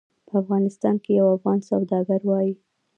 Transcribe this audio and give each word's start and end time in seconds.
په 0.27 0.33
افغانستان 0.41 0.95
کې 1.03 1.11
یو 1.19 1.27
افغان 1.37 1.59
سوداګر 1.69 2.19
وایي. 2.25 2.53